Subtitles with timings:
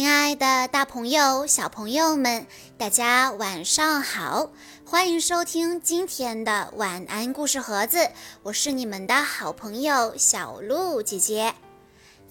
[0.00, 2.46] 亲爱的，大朋友、小朋友们，
[2.78, 4.50] 大家晚上好！
[4.82, 8.08] 欢迎收听今天的晚安故事盒子，
[8.42, 11.54] 我是你们的好朋友小鹿姐姐。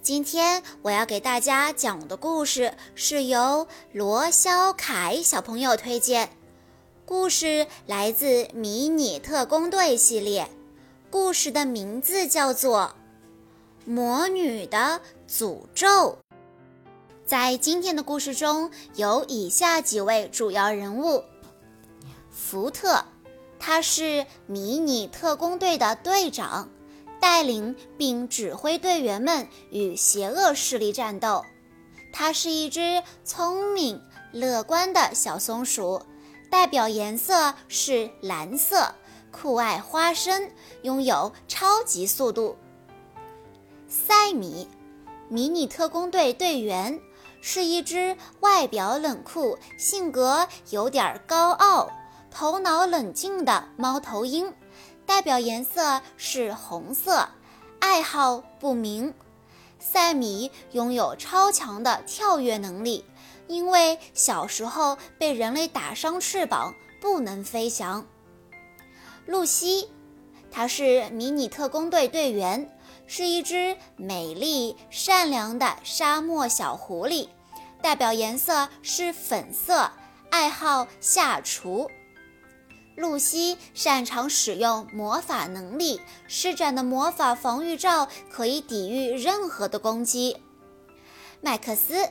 [0.01, 6.29] 今天我要给大家讲的故事是由罗肖凯小朋友推荐，
[7.05, 8.25] 故事来自
[8.55, 10.49] 《迷你特工队》系列，
[11.11, 12.95] 故事的名字叫做
[13.87, 16.17] 《魔女的诅咒》。
[17.29, 21.23] 在今天的故事中有以下几位主要人物：
[22.31, 23.05] 福特，
[23.59, 26.69] 他是迷你特工队的队长，
[27.19, 31.45] 带领并指挥队员们与邪恶势力战斗。
[32.11, 36.01] 他是一只聪明、乐观的小松鼠，
[36.49, 38.95] 代表颜色是蓝色，
[39.31, 40.49] 酷爱花生，
[40.81, 42.57] 拥有超级速度。
[43.87, 44.67] 赛米，
[45.27, 46.99] 迷你特工队队员。
[47.41, 51.89] 是一只外表冷酷、性格有点高傲、
[52.29, 54.53] 头脑冷静的猫头鹰，
[55.05, 57.29] 代表颜色是红色，
[57.79, 59.13] 爱好不明。
[59.79, 63.05] 赛米拥有超强的跳跃能力，
[63.47, 68.05] 因为小时候被人类打伤翅膀，不能飞翔。
[69.25, 69.89] 露西，
[70.51, 72.69] 她是迷你特工队队员。
[73.11, 77.27] 是一只美丽善良的沙漠小狐狸，
[77.81, 79.89] 代表颜色是粉色，
[80.29, 81.89] 爱好下厨。
[82.95, 90.37] 露西擅长使用魔法能力，施展的魔法防御罩可以抵御任何的攻击。
[91.41, 92.09] 麦克斯，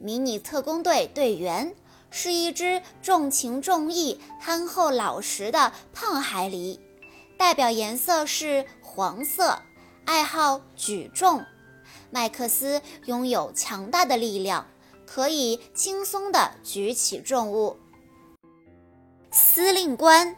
[0.00, 1.76] 迷你特工队队员，
[2.10, 6.80] 是一只重情重义、憨厚老实的胖海狸，
[7.38, 9.62] 代表颜色是黄色。
[10.10, 11.46] 爱好举重，
[12.10, 14.66] 麦克斯拥有强大的力量，
[15.06, 17.76] 可以轻松地举起重物。
[19.30, 20.34] 司令官，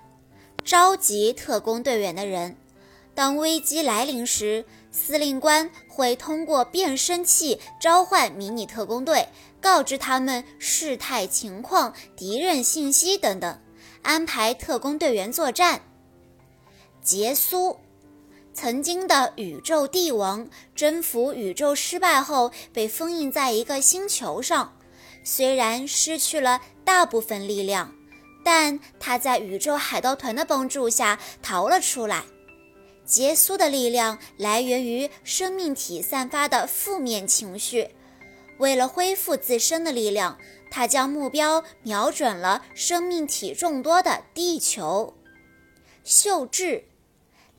[0.62, 2.54] 召集特工队员的人。
[3.14, 9.26] 当危机来临时，司令官会通过变声器召唤迷你特工队，
[9.58, 13.58] 告知他们事态情况、敌人信息等等，
[14.02, 15.80] 安排特工队员作战。
[17.00, 17.78] 杰苏。
[18.54, 24.76] 曾经的宇宙帝王征服宇宙失败后，被封印在一个星球上。
[25.24, 27.94] 虽然失去了大部分力量，
[28.44, 32.24] 但他在宇宙海盗团的帮助下逃了出来。
[33.04, 37.88] 杰苏的力量来源于生命体散发的负面情绪。
[38.58, 40.38] 为了恢复自身的力量，
[40.70, 45.14] 他将目标瞄准了生命体众多的地球。
[46.04, 46.84] 秀智。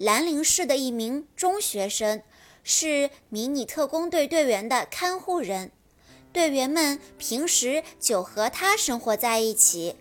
[0.04, 2.22] 兰陵市的一名中学生，
[2.62, 5.72] 是迷你特工队队员的看护人。
[6.34, 9.96] 队员们平时就和他生活在一起。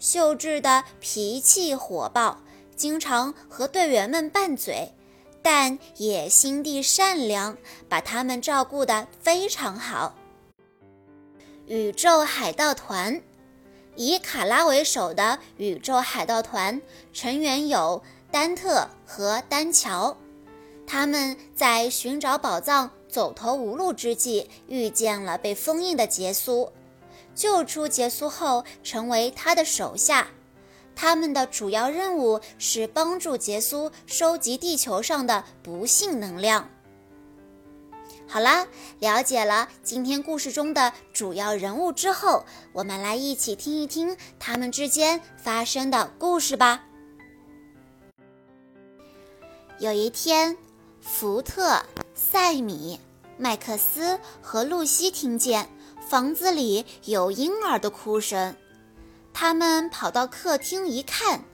[0.00, 2.40] 秀智的脾气火爆，
[2.74, 4.92] 经常和队员们拌嘴，
[5.40, 7.56] 但也心地善良，
[7.88, 10.16] 把他们照顾得非常好。
[11.68, 13.22] 宇宙海盗团，
[13.94, 16.82] 以卡拉为首的宇宙海盗团
[17.12, 18.02] 成员有。
[18.30, 20.16] 丹特和丹乔，
[20.86, 26.70] 他们在寻找宝藏、走投无路之际，遇见了被封印的杰苏。
[27.34, 30.28] 救出杰苏后，成为他的手下。
[30.94, 36.68] 他们的主要任务是帮助杰苏收集地球上的不幸能量。
[38.26, 38.66] 好啦，
[38.98, 46.84] 了解了今天故事中的主要人物之后，我们来一起听一听他们之间发生的故事吧。
[49.80, 50.56] 有一天，
[51.00, 51.80] 福特、
[52.12, 52.98] 塞米、
[53.36, 58.56] 麦克斯和露西听见房子里有婴儿的哭声。
[59.32, 61.44] 他们跑到客厅一看，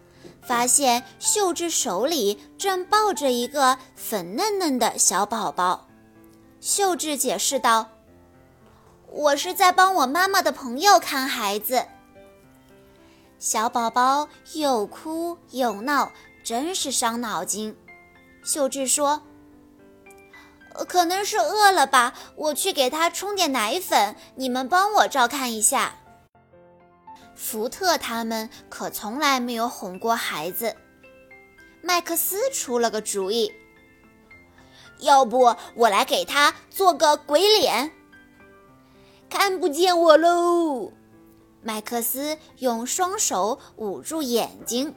[0.41, 5.87] 发现秀智手里正抱着一个粉嫩嫩的小宝宝。
[6.63, 7.91] 秀智解释道
[9.13, 11.85] ：“我是在帮我妈妈的朋友看孩子。”
[13.39, 16.11] 小宝宝又哭又闹，
[16.43, 17.77] 真是伤脑筋。
[18.45, 19.23] 秀智说
[20.87, 25.97] ：“可能是饿了吧，我去给他冲点奶粉，你们帮我照看一下。”
[27.35, 30.77] 福特他们可从来没有哄过孩子。
[31.83, 33.51] 麦克斯出了个主意
[35.01, 37.91] ：“要不我来给他做个鬼脸，
[39.29, 40.93] 看不见我喽。”
[41.63, 44.95] 麦克斯用双手捂住眼睛。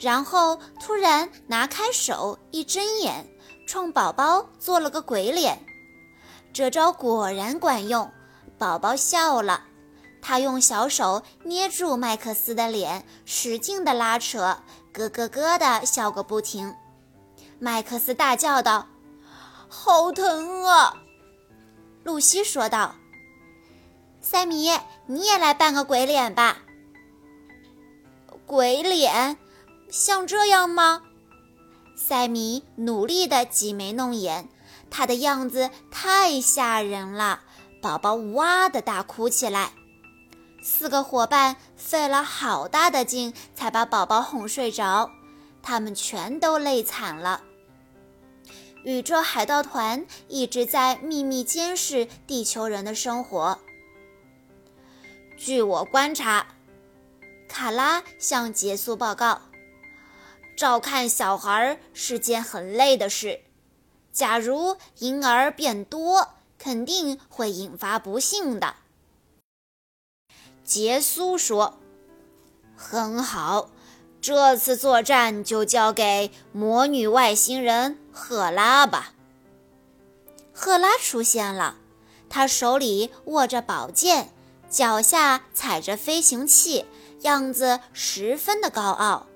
[0.00, 3.26] 然后突然拿开手，一睁眼，
[3.66, 5.58] 冲宝宝做了个鬼脸。
[6.52, 8.10] 这招果然管用，
[8.58, 9.62] 宝宝笑了，
[10.22, 14.58] 他用小手捏住麦克斯的脸，使劲地拉扯，
[14.92, 16.74] 咯咯咯地笑个不停。
[17.58, 18.86] 麦克斯大叫道
[19.68, 20.94] ：“好疼啊！”
[22.02, 22.94] 露西说道
[24.22, 24.70] ：“塞米，
[25.04, 26.56] 你也来扮个鬼脸吧。”
[28.46, 29.36] 鬼脸，
[29.90, 31.02] 像这样吗？
[31.96, 34.48] 塞米努力地挤眉弄眼，
[34.90, 37.40] 他的样子太吓人了。
[37.82, 39.72] 宝宝哇的大哭起来。
[40.62, 45.10] 四个伙伴费了好大的劲才把宝宝哄睡着，
[45.62, 47.42] 他们全都累惨了。
[48.84, 53.58] 宇宙海盗团一直在秘密监视地球人的生活。
[55.36, 56.46] 据我观察。
[57.48, 59.40] 卡拉向杰苏报告
[60.60, 63.40] ：“照看小孩是件很累的事。
[64.12, 68.74] 假如婴儿变多，肯定会引发不幸的。”
[70.62, 71.78] 杰苏说
[72.76, 73.70] ：“很好，
[74.20, 79.14] 这次作战就交给魔女外星人赫拉吧。”
[80.52, 81.78] 赫拉出现了，
[82.28, 84.30] 她手里握着宝剑，
[84.68, 86.84] 脚下踩着飞行器。
[87.22, 89.26] 样子十分的高傲。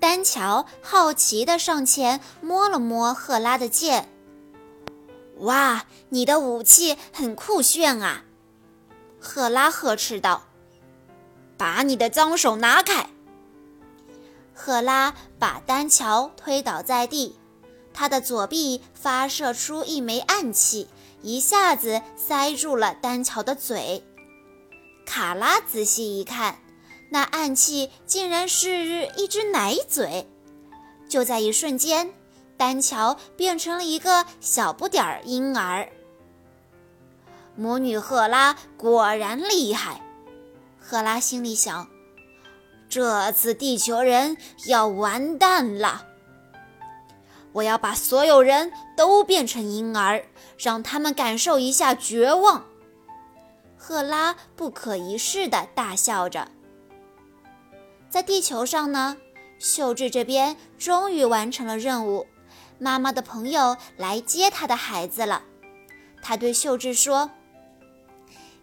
[0.00, 4.08] 丹乔好奇地上前摸了摸赫拉的剑。
[5.38, 8.24] 哇，你的武器很酷炫啊！
[9.20, 10.44] 赫拉呵斥道
[11.58, 13.10] ：“把你的脏手拿开！”
[14.54, 17.36] 赫拉把丹乔推倒在地，
[17.94, 20.88] 他的左臂发射出一枚暗器，
[21.22, 24.04] 一下子塞住了丹乔的嘴。
[25.06, 26.58] 卡拉仔细一看，
[27.10, 30.28] 那暗器竟然是一只奶嘴。
[31.08, 32.12] 就在一瞬间，
[32.56, 35.88] 丹乔变成了一个小不点儿婴儿。
[37.56, 40.02] 魔女赫拉果然厉害，
[40.78, 41.88] 赫拉心里想：
[42.88, 46.04] 这次地球人要完蛋了。
[47.52, 50.22] 我要把所有人都变成婴儿，
[50.58, 52.66] 让他们感受一下绝望。
[53.76, 56.48] 赫拉不可一世地大笑着。
[58.10, 59.16] 在地球上呢，
[59.58, 62.26] 秀智这边终于完成了任务，
[62.78, 65.42] 妈妈的朋友来接她的孩子了。
[66.20, 67.30] 他对秀智说：“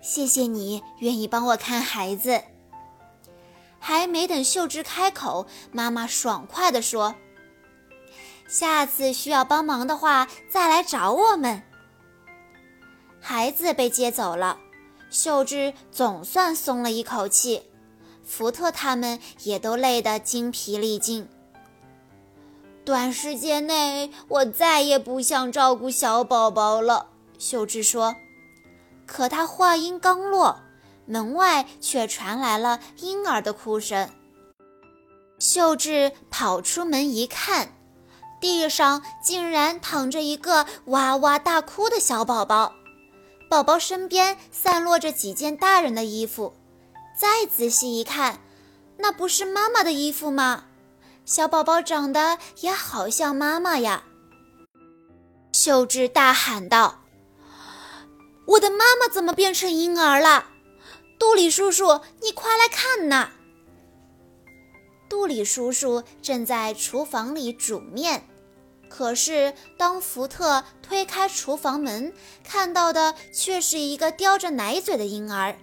[0.02, 2.44] 谢谢你愿意帮我看孩子。”
[3.80, 7.16] 还没等秀智开口，妈妈爽快地说
[8.50, 11.62] ：“下次需要帮忙的话，再来找我们。”
[13.22, 14.60] 孩子被接走了。
[15.10, 17.64] 秀智总算松了一口气，
[18.26, 21.28] 福特他们也都累得精疲力尽。
[22.84, 27.08] 短时间内，我再也不想照顾小宝宝了。
[27.38, 28.16] 秀智说。
[29.08, 30.62] 可他话音刚落，
[31.06, 34.10] 门外却传来了婴儿的哭声。
[35.38, 37.76] 秀智跑出门一看，
[38.42, 42.74] 地上竟然躺着一个哇哇大哭的小宝宝。
[43.48, 46.56] 宝宝身边散落着几件大人的衣服，
[47.16, 48.42] 再仔细一看，
[48.98, 50.66] 那不是妈妈的衣服吗？
[51.26, 54.04] 小宝宝长得也好像妈妈呀！
[55.52, 57.04] 秀智大喊道
[58.46, 60.46] ：“我的妈妈怎么变成婴儿了？
[61.18, 63.32] 杜里叔叔，你快来看呐！”
[65.10, 68.28] 杜里叔叔正在厨房里煮面。
[68.88, 75.58] 可是，当福特推开厨房门，看到的却是一个叼着奶嘴的婴儿。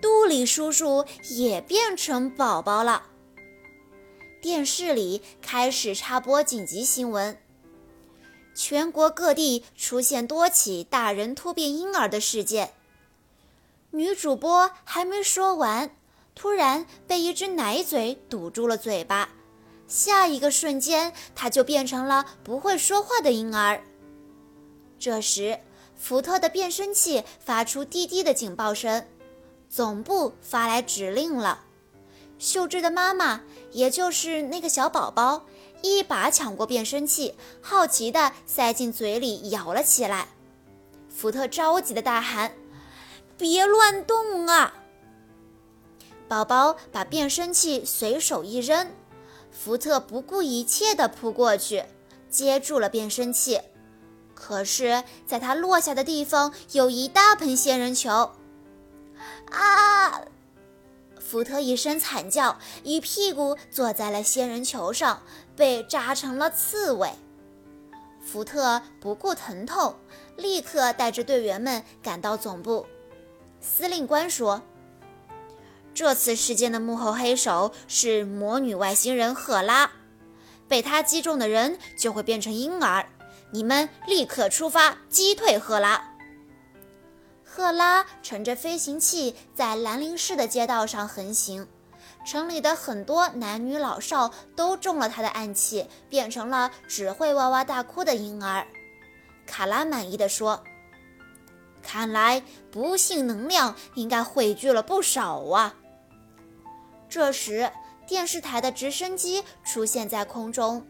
[0.00, 3.04] 杜里叔叔也变成宝宝了。
[4.40, 7.36] 电视里开始插播紧急新闻：
[8.54, 12.72] 全国各地出现多起大人突变婴儿的事件。
[13.90, 15.90] 女主播还没说完，
[16.34, 19.30] 突然被一只奶嘴堵住了嘴巴。
[19.88, 23.82] 下一个瞬间，她就变成了不会说话的婴儿。
[24.98, 25.58] 这时，
[25.96, 29.04] 福特的变声器发出滴滴的警报声，
[29.68, 31.64] 总部发来指令了。
[32.38, 35.44] 秀智的妈妈，也就是那个小宝宝，
[35.82, 40.28] 一把抢过变声器，好奇地塞进嘴里咬了起来。
[41.08, 42.52] 福特着急地大喊
[43.36, 44.72] ：“别乱动啊！”
[46.28, 48.88] 宝宝把变声器随手一扔。
[49.50, 51.84] 福特不顾一切地扑过去，
[52.30, 53.60] 接住了变声器。
[54.34, 58.30] 可是，在他落下的地方有一大盆仙人球。
[59.50, 60.22] 啊！
[61.18, 65.22] 福特一声惨叫，一屁股坐在了仙人球上，
[65.54, 67.10] 被扎成了刺猬。
[68.24, 69.94] 福特不顾疼痛，
[70.36, 72.86] 立刻带着队员们赶到总部。
[73.60, 74.62] 司令官说
[75.92, 79.90] ：“这次事件的幕后黑手是魔女外星人赫拉，
[80.66, 83.06] 被她击中的人就会变成婴儿。
[83.50, 86.14] 你们立刻出发，击退赫拉。”
[87.58, 91.66] 赫拉乘着飞行器在兰陵市的街道上横行，
[92.24, 98.64] 城里的很多男女老少都中了他的暗器，变成了只会哇哇大哭的婴儿。
[99.44, 100.62] 卡拉满意的说
[101.82, 105.74] ：“看来不幸能量应该汇聚了不少啊。”
[107.10, 107.72] 这时，
[108.06, 110.86] 电视台的直升机出现在空中，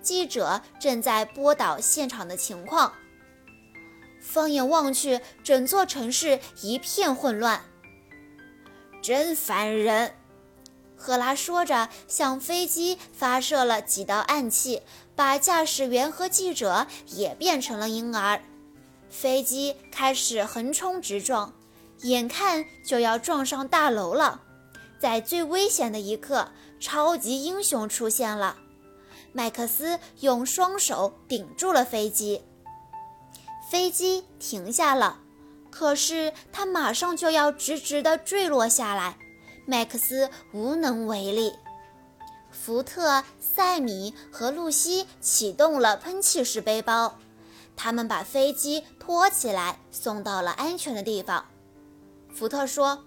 [0.00, 2.92] 记者正在播导现场的情况。
[4.22, 7.60] 放眼望去，整座城市一片混乱。
[9.02, 10.14] 真烦人！
[10.96, 14.82] 赫拉说着，向飞机发射了几道暗器，
[15.16, 18.40] 把驾驶员和记者也变成了婴儿。
[19.10, 21.52] 飞机开始横冲直撞，
[22.02, 24.40] 眼看就要撞上大楼了。
[25.00, 26.48] 在最危险的一刻，
[26.78, 28.56] 超级英雄出现了。
[29.32, 32.42] 麦克斯用双手顶住了飞机。
[33.72, 35.18] 飞机停下了，
[35.70, 39.16] 可是它马上就要直直地坠落下来，
[39.64, 41.54] 麦克斯无能为力。
[42.50, 47.16] 福特、塞米和露西启动了喷气式背包，
[47.74, 51.46] 他们把飞机拖起来，送到了安全的地方。
[52.34, 53.02] 福特说：“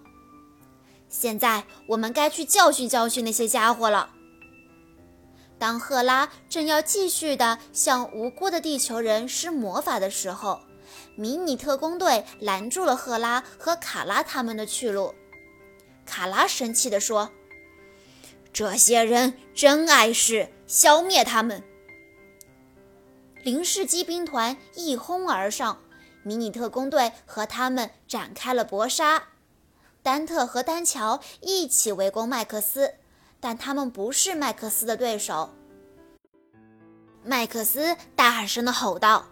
[1.08, 4.10] 现在我们该去教训教训那些家伙了。”
[5.58, 10.60] 当赫拉正要继续的向无辜的地球人施魔法的时候，
[11.16, 15.14] 迷你特工队拦住了赫拉和卡拉他们的去路。
[16.04, 17.30] 卡拉生气地说
[18.52, 21.62] ：“这些人真碍事，消灭他们！”
[23.42, 25.80] 零式机兵团一哄而上，
[26.22, 29.28] 迷你特工队和他们展开了搏杀。
[30.02, 32.94] 丹特和丹乔一起围攻麦克斯。
[33.40, 35.50] 但他们不是麦克斯的对手。
[37.24, 39.26] 麦克斯大喊声地吼道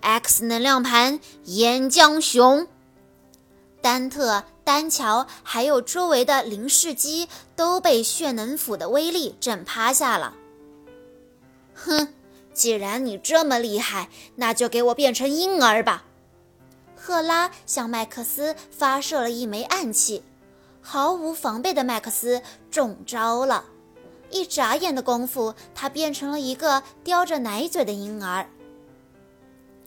[0.00, 2.68] ：“X 能量盘，岩浆熊！”
[3.82, 10.34] 丹特、丹乔还有周围的零式机都被血能斧的威力震趴下了。
[11.74, 12.12] 哼，
[12.52, 16.04] 既然你这么厉害，那就给我变成婴儿吧！
[16.94, 20.22] 赫拉向麦克斯发射了一枚暗器。
[20.80, 23.64] 毫无防备的麦克斯中招了，
[24.30, 28.48] 一眨眼的功夫，他变成了一个叼着奶嘴的婴儿。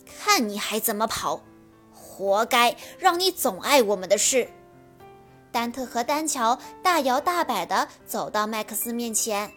[0.06, 1.42] 看你还怎么跑！
[1.92, 4.48] 活该，让你总碍我们的事。
[5.52, 9.52] 丹特和丹乔大摇大摆地走到麦克斯面前，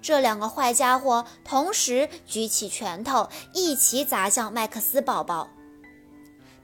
[0.00, 5.48] 这两个坏家伙同时举起拳头，一起砸向麦克斯宝宝。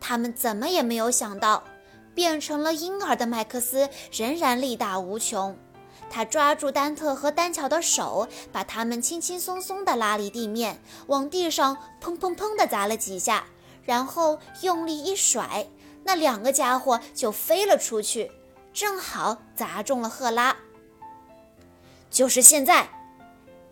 [0.01, 1.63] 他们怎么也没有想到。
[2.15, 5.57] 变成了婴儿的麦克斯仍然力大无穷，
[6.11, 13.45] 他抓住丹特和丹乔的手，把他们轻轻松松地拉离地面，往地上砰砰砰地砸了几下，
[13.83, 15.67] 然后用力一甩，
[16.05, 18.31] 那两个家伙就飞了出去，
[18.73, 20.57] 正好砸中了赫拉。
[22.11, 22.91] 就是现在，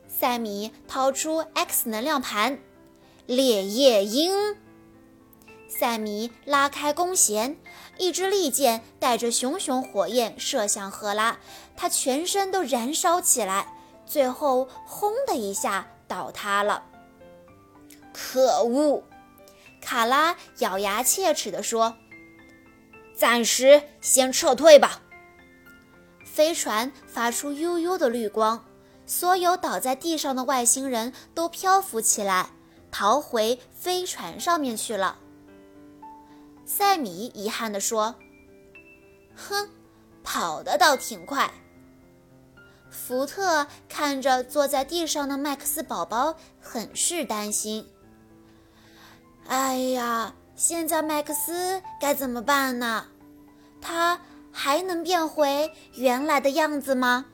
[0.08, 2.58] 塞米掏出 X 能量盘，
[3.26, 4.56] 烈焰鹰。
[5.68, 7.56] 塞米拉开弓弦，
[8.00, 11.38] 一支利箭带着熊熊火焰射向赫拉，
[11.76, 13.74] 他全身都燃烧起来，
[14.06, 16.82] 最后轰的一下倒塌了。
[18.10, 19.04] 可恶！
[19.82, 21.94] 卡拉咬牙切齿地说
[23.14, 25.02] ：“暂时先撤退吧。”
[26.24, 28.64] 飞船发出幽幽的绿光，
[29.04, 32.48] 所有倒在地上的外星人都漂浮起来，
[32.90, 35.18] 逃回飞船上面去了。
[36.72, 38.14] 塞米遗憾地说
[39.34, 39.68] ：“哼，
[40.22, 41.50] 跑得倒挺快。”
[42.88, 47.90] 福特看着坐在地上的麦克斯宝宝，很是担心。
[49.48, 53.08] “哎呀，现在麦克斯该怎么办呢？
[53.80, 54.20] 他
[54.52, 57.26] 还能变回原来的样子吗？”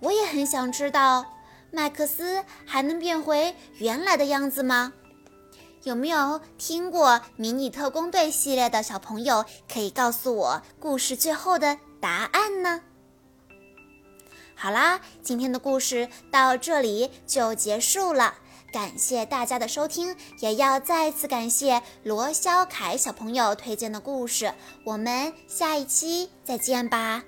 [0.00, 1.34] 我也很想知道，
[1.70, 4.94] 麦克斯还能变回原来的样子吗？
[5.86, 12.80] 有没有听过《迷你特工队》系列的小朋友，可以告诉我故事最后的答案呢？
[14.56, 18.34] 好啦，今天的故事到这里就结束了，
[18.72, 24.52] 感谢大家的收听，也要再次感谢罗霄凯小朋友推荐的故事，
[24.84, 27.22] 我们下一期再见吧。